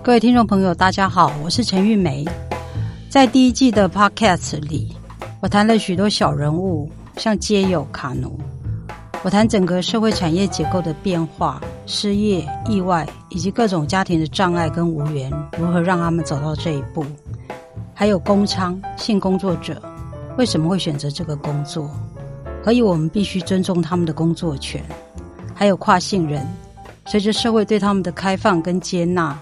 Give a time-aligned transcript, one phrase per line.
[0.00, 2.24] 各位听众朋友，大家好，我是陈玉梅。
[3.10, 4.94] 在第一季的 Podcast 里，
[5.40, 8.38] 我谈了许多小人物，像街友、卡奴。
[9.22, 17.04] 我谈整个社会产业结构的变化、失业、意外，以及各种家庭的障碍跟无缘，如何让他们走到这一步。
[17.92, 19.82] 还有工娼、性工作者
[20.38, 21.90] 为什么会选择这个工作，
[22.64, 24.82] 何以我们必须尊重他们的工作权。
[25.54, 26.46] 还有跨性人，
[27.04, 29.36] 随着社会对他们的开放跟接纳。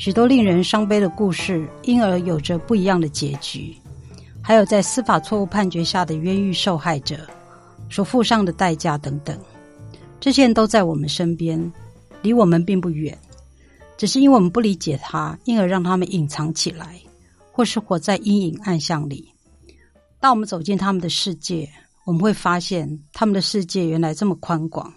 [0.00, 3.76] 许多令人伤悲的故事，因而有着不一样的结局。
[4.40, 7.18] 还有在司法错误判决下的冤狱受害者
[7.90, 9.38] 所付上的代价等等，
[10.18, 11.70] 这些人都在我们身边，
[12.22, 13.16] 离我们并不远。
[13.98, 16.98] 只是因为我们不理解他，因而让他们隐藏起来，
[17.52, 19.30] 或是活在阴影暗巷里。
[20.18, 21.68] 当我们走进他们的世界，
[22.06, 24.90] 我们会发现他们的世界原来这么宽广。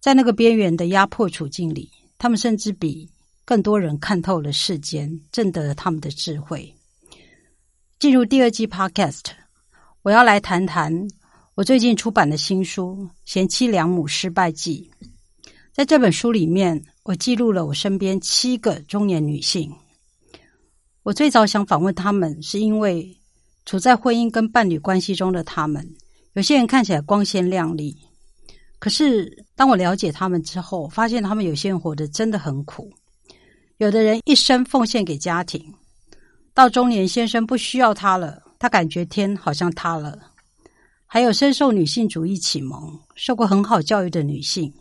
[0.00, 3.10] 在那个边缘的压迫处境里，他们甚至比。
[3.44, 6.72] 更多人看透了世间，挣得了他们的智慧。
[7.98, 9.22] 进入第二季 Podcast，
[10.02, 10.92] 我要来谈谈
[11.54, 14.90] 我最近出版的新书《贤妻良母失败记》。
[15.72, 19.72] 在这本书里面，我记录了我身边七个中年女性。
[21.02, 23.16] 我最早想访问她们，是因为
[23.66, 25.88] 处在婚姻跟伴侣关系中的她们，
[26.34, 27.96] 有些人看起来光鲜亮丽，
[28.78, 32.92] 可是当我了解他们之后，发现他们有些人活得真的很苦。
[33.82, 35.74] 有的人一生奉献给家庭，
[36.54, 40.16] 到中年先生不需要他了，他感觉天好像塌了。
[41.04, 44.72] 还有深受女性主义启蒙、受过很好教育的女性，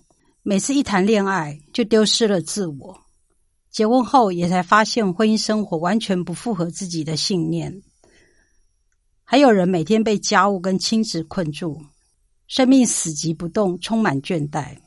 [0.44, 2.96] 每次一谈恋爱就丢失了自我，
[3.72, 7.82] 结婚后也才发现婚姻生活完全不符合自己的信念。
[9.24, 11.82] 还有人每天被家务跟亲子困住，
[12.48, 14.78] 生命死寂不动，充满倦怠。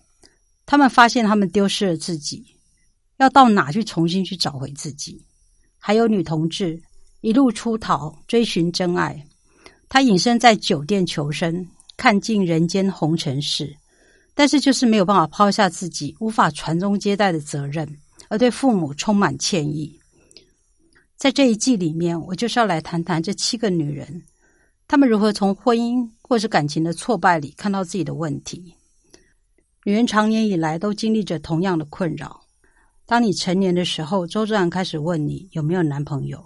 [0.65, 2.54] 他们发现他们丢失了自己。
[3.19, 5.25] 要到哪去重新去找回自己？
[5.79, 6.83] 还有女同志
[7.21, 9.27] 一路出逃，追寻真爱。
[9.89, 11.67] 她隐身在酒店求生，
[11.97, 13.77] 看尽人间红尘事，
[14.35, 20.01] 但是就是没有办法抛下自己，无法传宗接代的责任，而对父母充满歉意。
[21.17, 24.23] 在这一季里面，我就是要来谈谈这七个女人，
[24.89, 28.75] 她们如何从婚姻或是感情的挫败里看到自己的问题。
[29.85, 32.44] 女人长年以来都经历着同样的困扰。
[33.07, 36.43] 当你成年的时候，周志安开始问你有没有男朋友。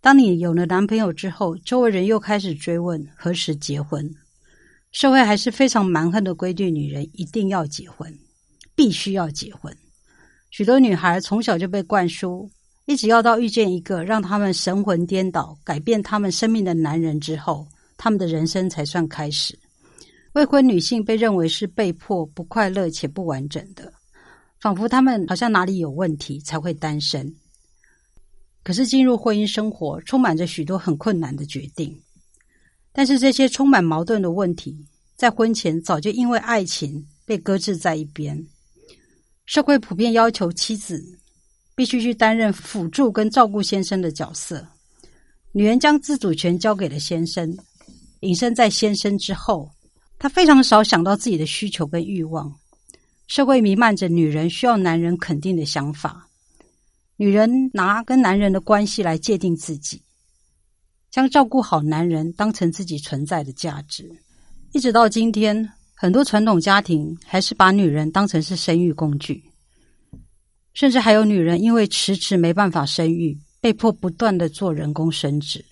[0.00, 4.08] 当你有了男朋友之后，周围人又开始追问何时结婚。
[4.92, 8.10] 社会还是非常蛮横的规定，女人一定要结婚，
[8.74, 9.76] 必须要结婚。
[10.50, 12.48] 许多女孩从小就被灌输，
[12.86, 17.66] 一直要到遇见一个让他们神魂颠倒、改变他们生命的男人之后，
[17.98, 19.58] 他们的人生才算开始。
[20.32, 23.92] 未婚女性被认为是被迫、不快乐且不完整的。
[24.66, 27.32] 仿佛他们好像哪里有问题才会单身，
[28.64, 31.96] 可是进入婚姻生活充满着许多很困难的决定。
[32.92, 34.76] 但是这些充满矛盾的问题，
[35.14, 38.44] 在婚前早就因为爱情被搁置在一边。
[39.44, 41.00] 社会普遍要求妻子
[41.76, 44.66] 必须去担任辅助跟照顾先生的角色，
[45.52, 47.56] 女人将自主权交给了先生，
[48.18, 49.70] 隐身在先生之后，
[50.18, 52.52] 她非常少想到自己的需求跟欲望。
[53.26, 56.28] 社会弥漫着女人需要男人肯定的想法，
[57.16, 60.00] 女人拿跟男人的关系来界定自己，
[61.10, 64.08] 将照顾好男人当成自己存在的价值。
[64.72, 69.42] 一直到今天，很多传统家庭还是把女人当成是生育工具，
[70.72, 75.64] 甚至还有女人因为迟迟没办法生育，被迫不断的做人工生殖，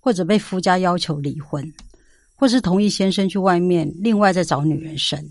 [0.00, 1.70] 或者被夫家要求离婚，
[2.36, 5.22] 或是同意先生去外面另外再找女人生。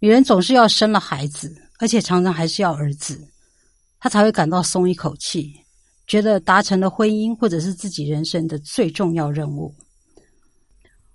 [0.00, 3.20] 女人总是要生了孩子，而且常常还是要儿子，
[3.98, 5.52] 她才会感到松一口气，
[6.06, 9.74] 觉得达成了婚姻或者是自己人生的最重要任务。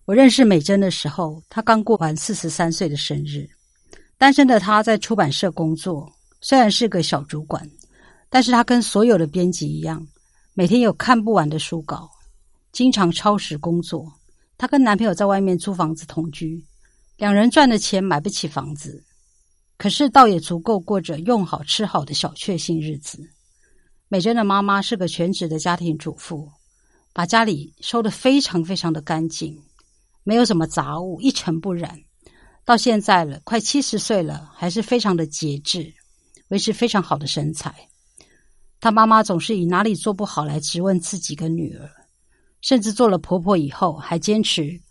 [0.04, 3.48] 我认识美珍的时候，她刚过完四十三岁的生日。
[4.18, 7.66] 单身的她在出版社工作，虽然是个小主管，
[8.30, 10.06] 但是她跟所有的编辑一样，
[10.54, 12.10] 每天有看不完的书稿，
[12.74, 14.12] 经常超时工作。
[14.58, 16.62] 她跟男朋友在外面租房子同居。
[17.16, 19.04] 两人赚的钱买不起房子，
[19.78, 23.20] 可是倒也足够过着用好吃好的小确幸日子。
[24.08, 26.52] 美珍的妈妈是个全职的家庭主妇，
[27.14, 29.64] 把家里收得非常非常的干净，
[30.24, 32.00] 没有什么杂物，一尘不染。
[32.66, 35.94] 到现在了，快七十岁了，还是非常的节制，
[36.48, 37.90] 维持非常好的身材。
[38.80, 41.90] 她妈妈总是以哪里做不好来质问自己跟女儿，
[42.62, 44.82] 甚至做了婆婆以后还坚持。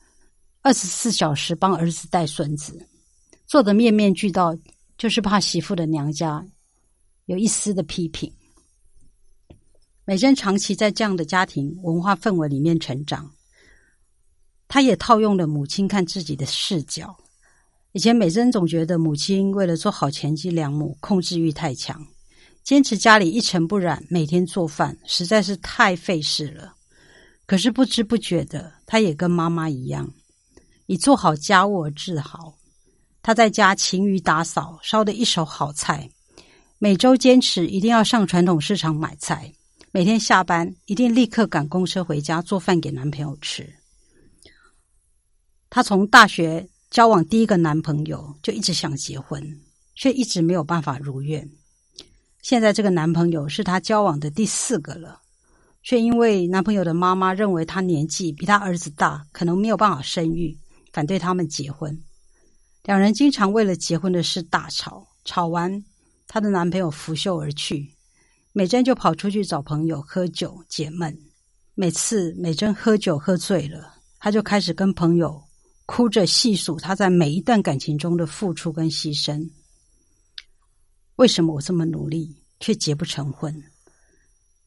[0.65, 2.89] 二十四小时帮儿子带孙子，
[3.47, 4.57] 做的面面俱到，
[4.97, 6.47] 就是怕媳妇的娘家
[7.27, 8.33] 有一丝的批评。
[10.05, 13.29] 美珍长期在这样的家庭文化氛围里面成长，
[14.69, 17.17] 她也套用了母亲看自己的视角。
[17.91, 22.07] 以前美珍总觉得母亲为了做好前妻良母，控制欲太强，
[22.63, 26.73] 坚持家里一尘不染，每天做饭实在是太费事了。
[27.47, 30.09] 可是不知不觉的，她也跟妈妈一样，
[30.93, 32.55] 以做好家务而自豪。
[33.23, 36.07] 她在家勤于打扫，烧的一手好菜，
[36.79, 39.51] 每周坚持一定要上传统市场买菜。
[39.91, 43.67] 每天下班一定立刻赶公车回家做饭给男朋友吃。
[45.71, 49.43] 她从大学交往第一个男朋友就一直想结婚，
[49.95, 51.51] 却一直没有办法如愿。
[52.43, 55.21] 现在这个男朋友是她交往的第四个了，
[55.83, 60.59] 却因为男朋友的妈妈认为他年纪比他儿子大，可能没有办法生育，
[60.93, 61.99] 反对他们结婚。
[62.85, 65.85] 两人经常为了结婚的事大吵，吵完
[66.27, 67.95] 她的男朋友拂袖而去。
[68.53, 71.17] 美珍就跑出去找朋友喝酒解闷。
[71.75, 75.43] 每次美珍喝酒喝醉了，她就开始跟朋友
[75.87, 79.49] 哭着细数她在每一段感情中的付出跟牺牲。
[81.17, 83.63] 为什么我这么努力却结不成婚？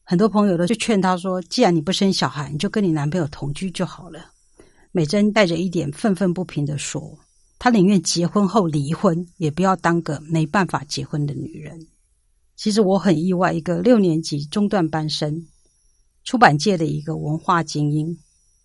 [0.02, 4.32] 很多朋友都去劝她说：“既然你不生小孩，你就跟你男朋友同居就好了。”
[4.96, 7.18] 美珍带着一点愤愤不平的说
[7.60, 11.78] ：“她宁愿结婚后离婚，也不要当个没办法结婚的女人。”
[12.56, 15.46] 其实我很意外，一个六年级中段班生，
[16.24, 18.16] 出版界的一个文化精英，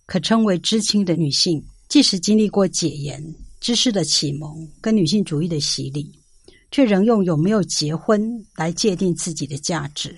[0.06, 3.22] 可称为知青的女性，即使经历过解严、
[3.60, 6.18] 知识的启蒙跟女性主义的洗礼，
[6.72, 10.16] 却仍用有没有结婚来界定自己的价值。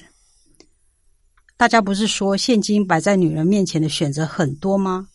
[1.58, 5.08] 大家不是说现今摆在女人面前的选择很多吗？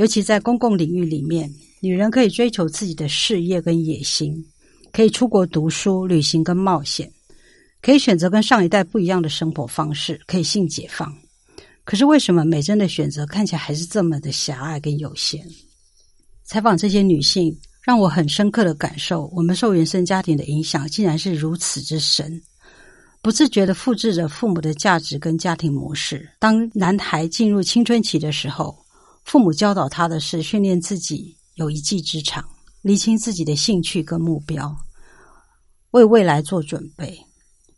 [0.00, 4.34] 尤其在公共领域里面，女人可以追求自己的事业跟野心，
[4.92, 7.12] 可以出国读书、旅行跟冒险。
[7.82, 11.14] 可以选择跟上一代不一样的生活方式，可以性解放。
[11.84, 15.46] 可是为什么美珍的选择看起来还是这么的狭隘跟有限？
[16.44, 22.40] 采访这些女性，让我很深刻的感受，我们受原生家庭的影响竟然是如此之深，
[23.20, 26.26] 不自觉的复制着父母的价值跟家庭模式。
[26.38, 28.74] 当男孩进入青春期的时候，
[29.30, 32.44] 父母教导他的是训练自己有一技之长，
[32.82, 34.76] 理清自己的兴趣跟目标，
[35.92, 37.16] 为未来做准备。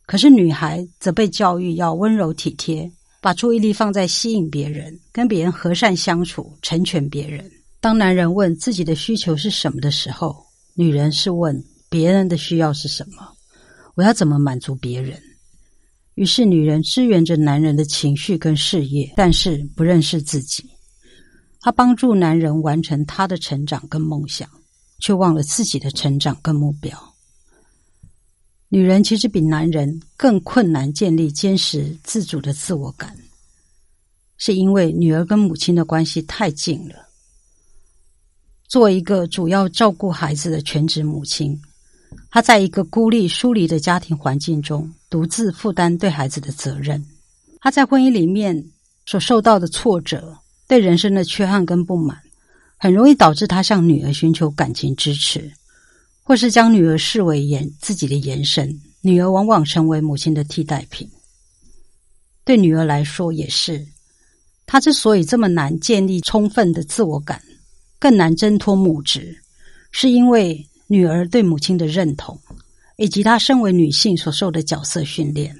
[0.07, 2.91] 可是女孩则被教育要温柔体贴，
[3.21, 7.47] 把注意力放在吸引别人、跟别人和善相处、成全别人。
[7.79, 10.35] 当男人问自己的需求是什么的时候，
[10.73, 13.31] 女人是问别人的需要是什么，
[13.93, 15.21] 我要怎么满足别人？
[16.15, 20.67] 于是女人支援着男人的情绪跟事业，但是不认识自己。
[21.63, 24.49] 她帮助男人完成他的成长跟梦想，
[24.99, 27.15] 却忘了自己的成长跟目标。
[28.67, 33.17] 女人其实比男人更困难建立坚实自主的自我感，
[34.35, 37.07] 是因为女儿跟母亲的关系太近了。
[38.67, 41.57] 作为一个主要照顾孩子的全职母亲，
[42.29, 47.01] 她在一个孤立疏离的家庭环境中，独自负担对孩子的责任。
[47.61, 48.65] 她在婚姻里面
[49.05, 50.37] 所受到的挫折、
[50.73, 52.17] 对人生的缺憾跟不满，
[52.77, 55.51] 很容易导致他向女儿寻求感情支持。
[56.23, 61.07] 或是将女儿视为延自己的延伸，女儿往往成为母亲的替代品。
[62.43, 63.85] 对女儿来说也是，
[64.65, 67.39] 她之所以这么难建立充分的自我感，
[67.99, 69.37] 更难挣脱母职，
[69.91, 72.35] 是因为女儿对母亲的认同，
[72.97, 75.55] 以及她身为女性所受的角色训练，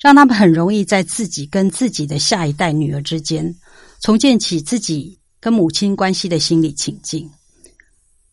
[0.00, 3.54] 让他们很容易在自己跟自己的下一代女儿之间，
[4.02, 7.30] 重建起自己跟母亲关系的心理情境。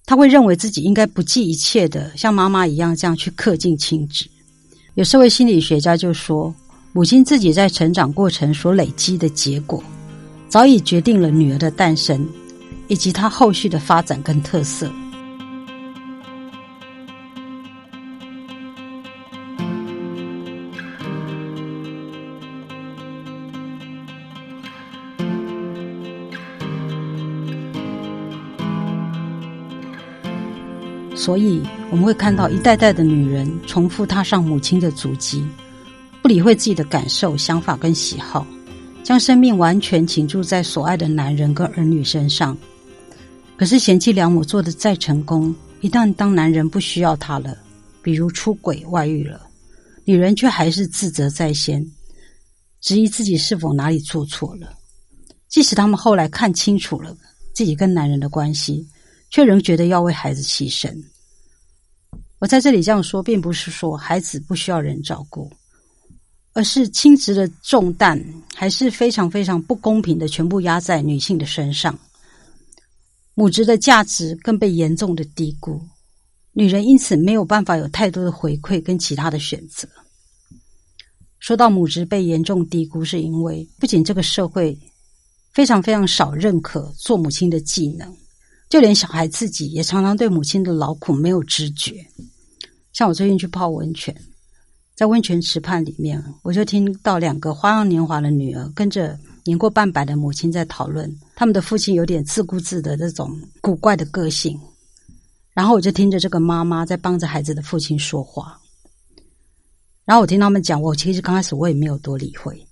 [0.04, 4.28] 他会认为自己应该不计一切的像妈妈一样这样去恪尽亲职。
[4.96, 6.54] 有社会心理学家就说，
[6.92, 9.84] 母亲自己在成长过程所累积的结果，
[10.50, 12.28] 早已决定了女儿的诞生
[12.88, 14.92] 以及她后续的发展跟特色。
[31.20, 31.62] 所以
[31.92, 35.46] 我们会看到一代代的女人重复踏上母亲的足迹，
[36.22, 38.48] 不理会自己的感受、想法跟喜好，
[39.04, 42.58] 将生命完全倾注在所爱的男人跟儿女身上。
[43.58, 47.58] 可是贤妻良母做的再成功，一旦当男人不需要她了，
[48.02, 49.42] 比如出轨、外遇了，
[50.06, 51.86] 女人却还是自责在先，
[52.80, 54.72] 质疑自己是否哪里做错了。
[55.50, 57.14] 即使他们后来看清楚了
[57.54, 58.88] 自己跟男人的关系。
[59.30, 60.92] 却仍觉得要为孩子牺牲。
[62.40, 65.52] 我在这里这样说，并不是说孩子不需要人照顾，
[66.54, 68.18] 而是亲职的重担
[68.56, 71.98] 还是非常非常不公平的，全部压在女性的身上。
[73.36, 75.82] 母职的价值更被严重的低估，
[76.54, 79.88] 女人因此没有办法有太多的回馈跟其他的选择。
[81.40, 84.78] 说到母职被严重低估，是因为不仅这个社会
[85.54, 88.14] 非常非常少认可做母亲的技能，
[88.70, 92.06] 就连小孩自己也常常对母亲的劳苦没有知觉。
[92.94, 94.16] 像我最近去泡温泉，
[94.96, 104.60] 在温泉池畔里面，我就听到两个花样年华的女儿跟着年过半百的母亲在讨论，他们的父亲有点自顾自的这种古怪的个性。
[105.52, 108.60] 然后我就听着这个妈妈在帮着孩子的父亲说话。
[110.06, 112.64] 然后我听他们讲，我其实刚开始我也没有多理会。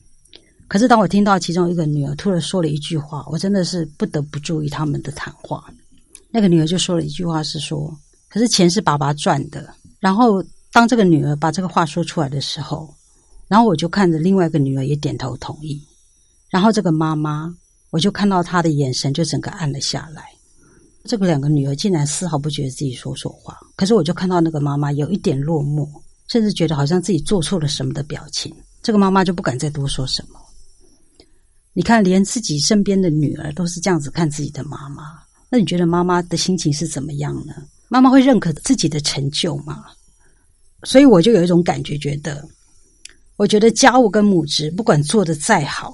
[0.68, 5.64] 可是当我听到其中一个女儿突然说了一句话，我真的是不得不注意他们的谈话。
[6.30, 7.96] 那个女儿就说了一句话，是说
[8.30, 12.94] ：“可是钱是爸爸赚的。”然后，当这个女儿把这个话说出来的时候，
[13.48, 15.82] 然后我就看着另外一个女儿也点头同意。
[16.50, 17.54] 然后这个妈妈，
[17.90, 20.24] 我就看到她的眼神就整个暗了下来。
[21.06, 25.88] 这个两个女儿竟然丝毫不觉得自己说错话，可是我就看到那个妈妈有一点落寞，
[26.28, 28.54] 甚至觉得好像自己做错了什么的表情。
[28.84, 30.40] 这个妈妈就不敢再多说什么。
[31.74, 35.04] 你看，连自己身边的女儿都是这样子看自己的妈妈，
[35.50, 37.54] 那你觉得妈妈的心情是怎么样呢？
[37.90, 39.86] 妈妈会认可自己的成就吗？
[40.84, 42.46] 所以我就有一种感觉，觉得，
[43.38, 45.94] 我觉得家务跟母职不管做的再好，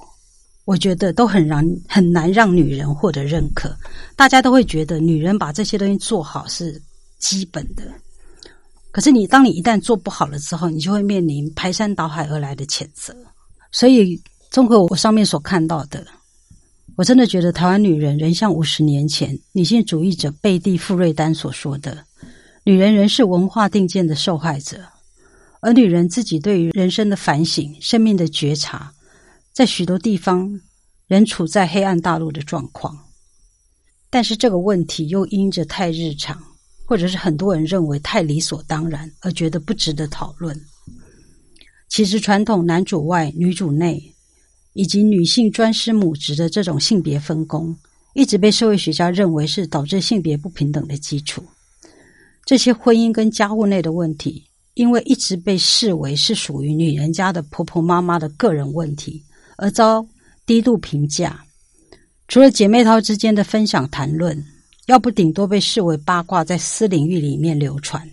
[0.64, 3.74] 我觉得都很让很难让女人获得认可。
[4.16, 6.80] 大家都会觉得女人把这些东西做好是
[7.18, 7.84] 基本的，
[8.90, 13.14] 可是你当你一旦做不好了之后，你就会面临排山倒海而来的谴责。
[13.70, 14.20] 所以，
[14.50, 16.04] 综合我上面所看到的。
[16.96, 22.04] 我真的觉得台湾女人仍像五十年前女性主义者贝蒂·富瑞丹所说的
[22.62, 24.80] ：“女人仍是文化定见的受害者，
[25.60, 28.92] 而女人自己对于人生的反省、生命的觉察，
[29.52, 30.60] 在许多地方
[31.08, 32.96] 仍处在黑暗大陆的状况。
[34.08, 36.40] 但是这个问题又因着太日常，
[36.86, 40.56] 或者是很多人认为太理所当然，而觉得不值得讨论。
[41.88, 44.10] 其实传统男主外女主内。”
[44.74, 47.74] 以及女性专司母职的这种性别分工，
[48.12, 51.42] 一直被社会学家认为是导致性别不平等的基础。
[52.44, 59.22] 这些婚姻跟家务内的问题，因为一直被视为是属于女人家的婆婆妈妈的个人问题，
[59.56, 60.06] 而遭
[60.44, 61.42] 低度评价。
[62.28, 64.44] 除了姐妹淘之间的分享谈论，
[64.86, 68.06] 要不顶多被视为八卦，在私领域里面流传，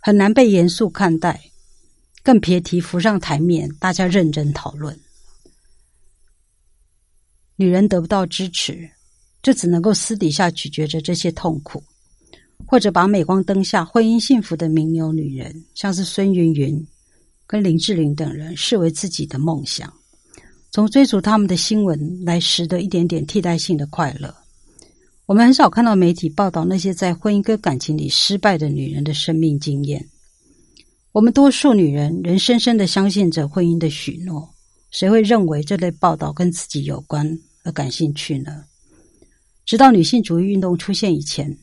[0.00, 1.40] 很难被严肃看待，
[2.22, 4.98] 更别提浮上台面，大家认真讨论。
[7.60, 8.88] 女人得不到支持，
[9.42, 11.82] 就只能够私底下咀嚼着这些痛苦，
[12.64, 16.86] 或者把镁光灯下婚姻幸福的名流女人，像是孙云云
[17.48, 19.92] 跟林志玲等人，视为自己的梦想，
[20.70, 24.32] 从追逐他们的新闻来拾得一点点替代性的快乐。
[25.26, 30.08] 我们很少看到媒体报道那些在婚姻跟感情里失败的女人的生命经验。
[31.10, 34.48] 我们多数女人仍深深的相信着婚姻的许诺，
[34.92, 37.38] 谁会认为这类报道跟自己有关？
[37.72, 38.64] 感兴趣呢？
[39.64, 41.54] 直到女性主义运动出现以前，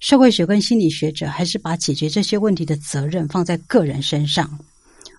[0.00, 4.58] 社会学跟心理学者还是把解决这些问题的责任放在个人身上，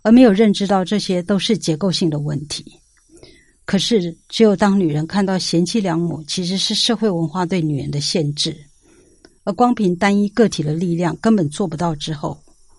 [0.02, 2.66] 而没有认知到这些都是结构性的问题。
[3.66, 8.58] 可是，只有当女人看到贤妻良母其实是社会文化对女人的限制，
[9.46, 12.38] 而光凭单一个体的力量根本做不到之后，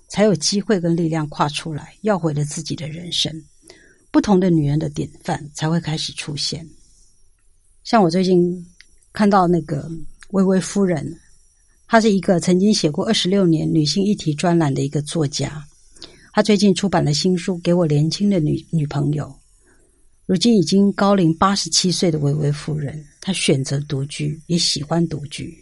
[0.09, 3.33] 才有机会跟力量跨出来，要回了自己的人生。
[4.11, 6.69] 不同的女人的典范才会开始出现。
[7.85, 8.67] 像我最近
[9.13, 9.87] 看到那个
[10.31, 11.21] 薇薇夫人，
[11.87, 15.63] 她是一个曾经写过二十六年女性议题专栏的一个作家。
[16.33, 19.27] 她最近出版了新书《给我年轻的女女朋友》。
[20.25, 25.55] 如今已经高龄八十七岁的薇薇夫人，她选择独居，也喜欢独居。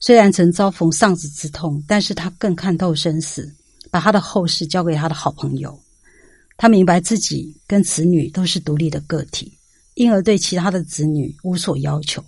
[0.00, 3.54] 虽然曾遭逢丧子之痛，但是她更看透生死，
[3.90, 5.78] 把她的后事交给她的好朋友。
[6.56, 9.52] 她明白自己跟子女都是独立的个体。
[9.94, 12.22] 因而对其他的子女无所要求，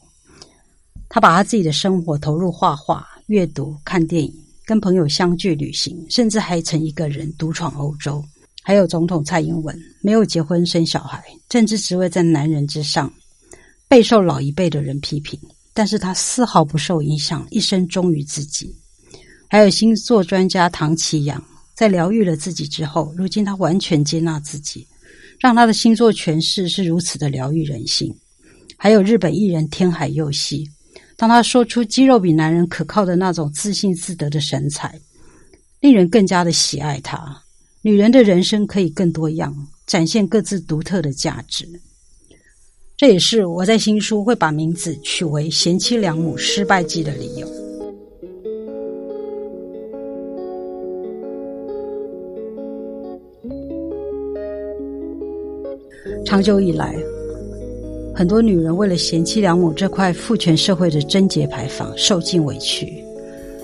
[1.08, 4.32] 他把他自己的生活投入画画、阅读、看电影、
[4.64, 8.24] 跟朋友相聚、旅行，甚至还曾一个人独闯欧洲。
[8.62, 13.12] 还有总统蔡英文没有结婚生小孩，政治职位在男人之上，
[13.86, 15.38] 备受老一辈的人批评，
[15.72, 18.74] 但是他丝毫不受影响，一生忠于自己。
[19.48, 21.40] 还有星座专家唐奇阳，
[21.74, 24.84] 在疗愈了自己之后，如今他完全接纳自己。
[25.38, 28.14] 让他的星座诠释是如此的疗愈人心，
[28.76, 30.68] 还有日本艺人天海佑希，
[31.16, 34.98] 当他说出肌肉比男人可靠的那种自信自得的神采，
[35.80, 37.42] 令人更加的喜爱他。
[37.82, 39.54] 女人的人生可以更多样，
[39.86, 41.68] 展现各自独特的价值。
[42.96, 47.65] 这也是我在新书会把名字取为《贤妻良母失败记》的理由。
[56.26, 56.92] 长久以来，
[58.12, 62.92] 很多女人为了贤妻良母这块父权社会的贞洁牌坊，受尽委屈。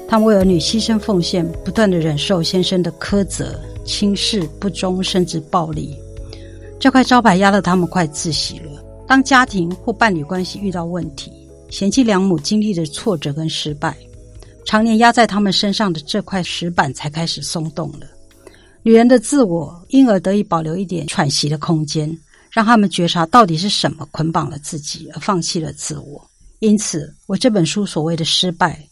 [0.07, 5.99] 她们为儿女牺牲奉献，不断的忍受先生的苛责、轻视、不忠，甚至暴力。
[6.79, 8.81] 这块招牌压得她们快窒息了。
[9.09, 11.33] 当家庭或伴侣关系遇到问题，
[11.69, 13.97] 贤妻良母经历的挫折跟失败，
[14.65, 18.07] 常年压在他们身上的这块石板才开始松动了。
[18.85, 22.17] 女人的自我因而得以保留一点喘息的空间，
[22.53, 26.23] 让他们觉察到底是什么捆绑了自己，而放弃了自我。
[26.59, 28.87] 因此，我这本书所谓的失败，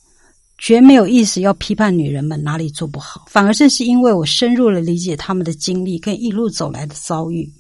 [0.57, 7.53] 绝没有意思要批判女人们哪里做不好，反而正是因为我深入了理解他们的经历跟一路走来的遭遇。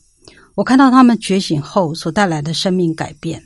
[0.54, 3.42] 我看到他们觉醒后所带来的生命改变，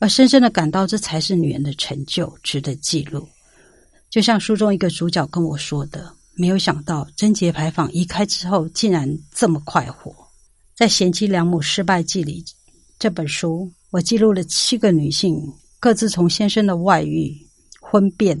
[0.00, 3.26] 而深深的感到这才是女人的成就，值得记录。
[4.10, 10.14] 就像书中一个主角跟我说的：“没有想到贞洁牌坊移开之后，竟然这么快活。”
[10.82, 12.44] 在《贤妻良母失败记》里，
[12.98, 15.40] 这本书我记录了七个女性
[15.78, 17.32] 各自从先生的外遇、
[17.80, 18.36] 婚变、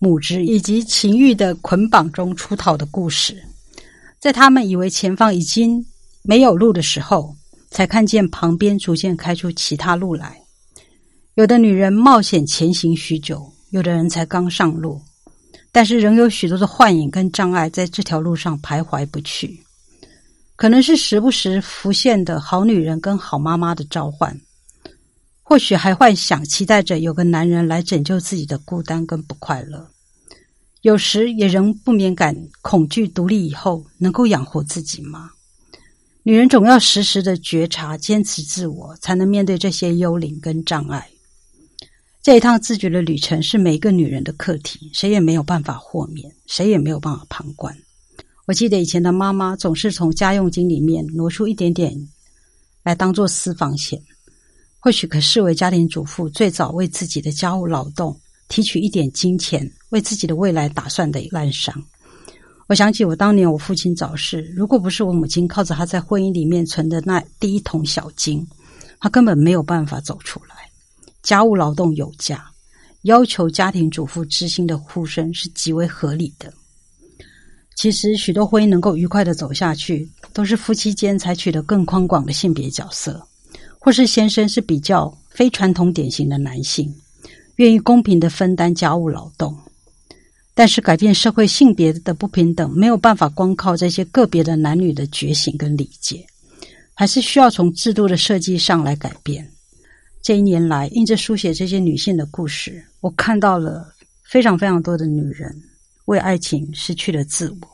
[0.00, 3.40] 母职以及情欲的捆绑中出逃的故事。
[4.18, 5.80] 在他们以为前方已经
[6.24, 7.32] 没有路的时候，
[7.70, 10.42] 才看见旁边逐渐开出其他路来，
[11.34, 15.00] 有的女人冒险前行许久，有的人才刚上路，
[15.70, 19.62] 但是仍有许多的幻影跟障碍在这条路上徘徊不去。
[20.56, 24.40] 可能是时不时浮现的好女人跟好妈妈的召唤，
[25.42, 29.86] 或许还幻想期待着有个男人来拯救自己的孤单跟不快乐，
[30.80, 35.30] 有时也仍不免感恐惧独立以后能够养活自己吗？
[36.22, 41.06] 女人总要时时的觉察、坚持自我，才能面对这些幽灵跟障碍。
[42.22, 47.76] 这一趟自觉的旅程是每一个女人的课题，谁也没有办法豁免，谁也没有办法旁观。
[48.46, 51.92] 我记得以前的妈妈总是从家用金里面挪出一点点
[52.84, 54.00] 来当做私房钱，
[54.78, 61.74] 或许可视为家庭主妇最早为自己的家务劳动提取一点金钱，为自己的未来打算的烂伤。
[62.68, 68.46] 我想起我当年我父亲早逝，如果不是我母亲靠着他在婚姻里面存的那第一桶小金，
[69.00, 70.54] 他根本没有办法走出来。
[71.20, 72.48] 家务劳动有价，
[73.02, 76.52] 要求家庭主妇知心的呼声是极为合理的。
[77.76, 83.24] 其实许多婚姻能够愉快的走下去，都是夫妻间采取的更宽广的性别角色，
[83.78, 86.92] 或是先生是比较非传统典型的男性，
[87.56, 89.54] 愿意公平的分担家务劳动。
[90.54, 96.26] 但是，改变社会性别的不平等没有办法光靠这些个别的男女的觉醒跟理解，
[96.94, 99.46] 还是需要从制度的设计上来改变。
[100.22, 103.86] 这一年来，因着书写这些女性的故事，我看到了
[104.24, 105.54] 非常非常多的女人
[106.06, 107.68] 为爱情失去了自我。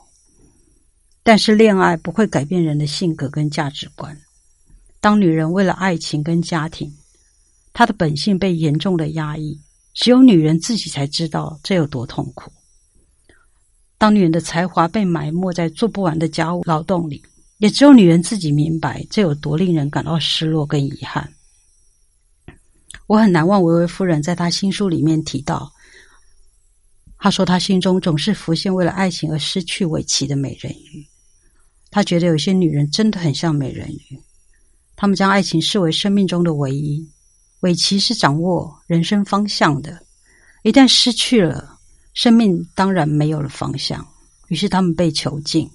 [1.22, 4.14] 但是，恋爱不会改变人的性格跟价值观。
[5.00, 6.92] 当女人为了爱情跟家庭，
[7.72, 9.58] 她的本性被严重的压抑，
[9.94, 12.50] 只有女人自己才知道这有多痛苦。
[13.98, 17.22] 当女人的才华被埋没在做不完的家务劳动里，
[17.58, 21.32] 也只有女人自己明白这有多令人感到失落跟遗憾。
[23.06, 25.72] 我很难忘维维夫人在她新书里面提到，
[27.22, 31.06] 他说他心中总是浮现为了爱情而失去尾鳍的美人鱼。
[31.88, 34.20] 他觉得有些女人真的很像美人鱼，
[34.96, 37.08] 她们将爱情视为生命中的唯一，
[37.60, 40.02] 尾鳍是掌握人生方向的，
[40.64, 41.78] 一旦失去了。
[42.12, 44.04] 生命当然没有了方向，
[44.48, 45.70] 于是他们被囚禁，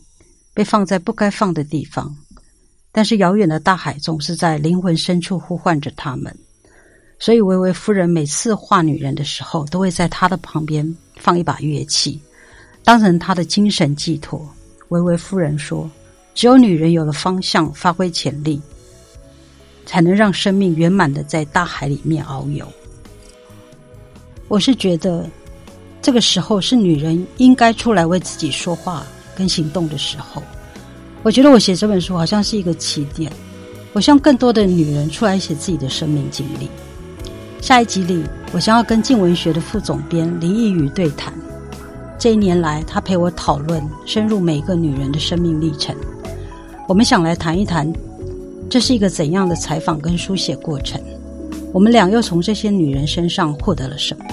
[0.54, 2.14] 被放在不该放的地方。
[2.92, 6.38] 但是遥远的大海总是在灵魂深处呼唤着他们，
[7.20, 12.20] 所以维维夫人每次画女人的时候，都会在她的旁边放一把乐器，
[12.84, 14.48] 当成他的精神寄托。
[14.90, 15.90] 维维夫人说
[16.34, 18.62] ：“只有女人有了方向，发挥潜力，
[19.86, 22.68] 才能让生命圆满的在大海里面遨游。”
[24.48, 25.30] 我是觉得。
[26.00, 30.42] 这个时候是女人应该出来为自己说话跟行动的时候。
[31.22, 33.30] 我觉得我写这本书好像是一个起点，
[33.92, 36.70] 我希望更多的女人出来写自己的生命经历。
[37.62, 41.34] 下一集里，我将要跟静文学的副总编林奕宇对谈。
[42.18, 45.96] 这一年来，他陪我讨论深入每个女人的生命历程。
[46.88, 47.92] 我们想来谈一谈，
[48.70, 51.02] 这是一个怎样的采访跟书写过程？
[51.74, 54.26] 我们俩又从这些女人身上获得了什么？